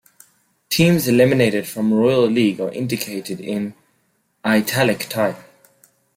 [0.71, 3.75] Teams eliminated from Royal League are indicated in
[4.43, 5.37] "italic type".